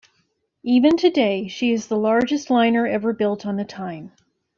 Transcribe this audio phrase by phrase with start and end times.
[0.63, 4.11] Even today, she is the largest liner ever built on the Tyne.